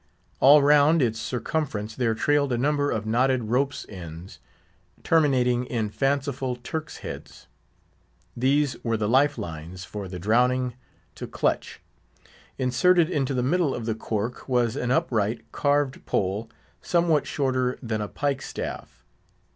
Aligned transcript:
All 0.39 0.63
round 0.63 0.99
its 1.03 1.19
circumference 1.19 1.95
there 1.95 2.15
trailed 2.15 2.51
a 2.51 2.57
number 2.57 2.89
of 2.89 3.05
knotted 3.05 3.43
ropes' 3.51 3.85
ends, 3.87 4.39
terminating 5.03 5.67
in 5.67 5.91
fanciful 5.91 6.55
Turks' 6.55 6.97
heads. 7.05 7.45
These 8.35 8.83
were 8.83 8.97
the 8.97 9.07
life 9.07 9.37
lines, 9.37 9.85
for 9.85 10.07
the 10.07 10.17
drowning 10.17 10.73
to 11.13 11.27
clutch. 11.27 11.81
Inserted 12.57 13.11
into 13.11 13.35
the 13.35 13.43
middle 13.43 13.75
of 13.75 13.85
the 13.85 13.93
cork 13.93 14.49
was 14.49 14.75
an 14.75 14.89
upright, 14.89 15.51
carved 15.51 16.03
pole, 16.07 16.49
somewhat 16.81 17.27
shorter 17.27 17.77
than 17.83 18.01
a 18.01 18.07
pike 18.07 18.41
staff. 18.41 19.05